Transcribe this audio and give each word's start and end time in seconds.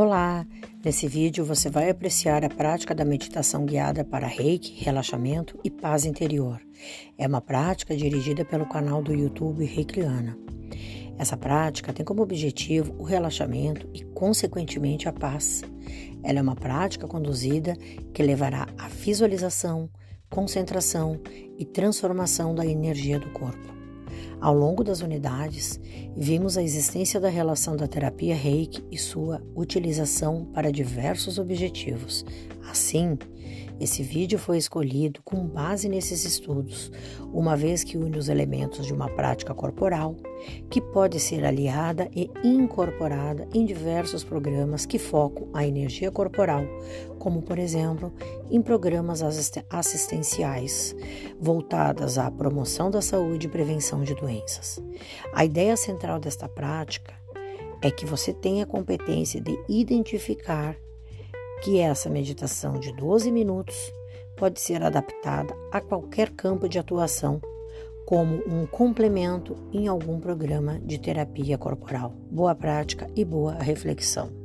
Olá! 0.00 0.46
Nesse 0.84 1.08
vídeo 1.08 1.44
você 1.44 1.68
vai 1.68 1.90
apreciar 1.90 2.44
a 2.44 2.48
prática 2.48 2.94
da 2.94 3.04
meditação 3.04 3.66
guiada 3.66 4.04
para 4.04 4.28
reiki, 4.28 4.80
relaxamento 4.80 5.58
e 5.64 5.72
paz 5.72 6.04
interior. 6.04 6.62
É 7.18 7.26
uma 7.26 7.40
prática 7.40 7.96
dirigida 7.96 8.44
pelo 8.44 8.64
canal 8.68 9.02
do 9.02 9.12
YouTube 9.12 9.64
Reikliana. 9.64 10.38
Essa 11.18 11.36
prática 11.36 11.92
tem 11.92 12.06
como 12.06 12.22
objetivo 12.22 12.94
o 12.96 13.02
relaxamento 13.02 13.90
e, 13.92 14.04
consequentemente, 14.04 15.08
a 15.08 15.12
paz. 15.12 15.64
Ela 16.22 16.38
é 16.38 16.42
uma 16.42 16.54
prática 16.54 17.08
conduzida 17.08 17.76
que 18.14 18.22
levará 18.22 18.68
à 18.78 18.86
visualização, 18.86 19.90
concentração 20.30 21.20
e 21.58 21.64
transformação 21.64 22.54
da 22.54 22.64
energia 22.64 23.18
do 23.18 23.30
corpo. 23.30 23.77
Ao 24.40 24.54
longo 24.54 24.84
das 24.84 25.00
unidades, 25.00 25.80
vimos 26.16 26.56
a 26.56 26.62
existência 26.62 27.20
da 27.20 27.28
relação 27.28 27.76
da 27.76 27.88
terapia 27.88 28.36
Reiki 28.36 28.84
e 28.90 28.96
sua 28.96 29.42
utilização 29.54 30.44
para 30.54 30.70
diversos 30.70 31.38
objetivos. 31.38 32.24
Assim, 32.70 33.18
esse 33.80 34.02
vídeo 34.02 34.38
foi 34.38 34.58
escolhido 34.58 35.20
com 35.22 35.46
base 35.46 35.88
nesses 35.88 36.24
estudos, 36.24 36.90
uma 37.32 37.56
vez 37.56 37.84
que 37.84 37.96
une 37.96 38.18
os 38.18 38.28
elementos 38.28 38.86
de 38.86 38.92
uma 38.92 39.08
prática 39.08 39.54
corporal, 39.54 40.16
que 40.68 40.80
pode 40.80 41.20
ser 41.20 41.44
aliada 41.44 42.08
e 42.14 42.30
incorporada 42.42 43.48
em 43.54 43.64
diversos 43.64 44.24
programas 44.24 44.84
que 44.84 44.98
focam 44.98 45.48
a 45.52 45.66
energia 45.66 46.10
corporal, 46.10 46.64
como, 47.18 47.42
por 47.42 47.58
exemplo, 47.58 48.12
em 48.50 48.60
programas 48.60 49.22
assistenciais 49.70 50.94
voltadas 51.40 52.18
à 52.18 52.30
promoção 52.30 52.90
da 52.90 53.00
saúde 53.00 53.46
e 53.46 53.50
prevenção 53.50 54.02
de 54.02 54.14
doenças. 54.14 54.82
A 55.32 55.44
ideia 55.44 55.76
central 55.76 56.18
desta 56.18 56.48
prática 56.48 57.14
é 57.80 57.90
que 57.90 58.04
você 58.04 58.32
tenha 58.32 58.64
a 58.64 58.66
competência 58.66 59.40
de 59.40 59.56
identificar 59.68 60.76
que 61.62 61.78
essa 61.80 62.08
meditação 62.08 62.78
de 62.78 62.92
12 62.92 63.30
minutos 63.30 63.92
pode 64.36 64.60
ser 64.60 64.82
adaptada 64.82 65.54
a 65.72 65.80
qualquer 65.80 66.30
campo 66.30 66.68
de 66.68 66.78
atuação, 66.78 67.40
como 68.06 68.36
um 68.46 68.66
complemento 68.66 69.56
em 69.72 69.88
algum 69.88 70.20
programa 70.20 70.78
de 70.80 70.98
terapia 70.98 71.58
corporal. 71.58 72.14
Boa 72.30 72.54
prática 72.54 73.10
e 73.14 73.24
boa 73.24 73.54
reflexão. 73.54 74.37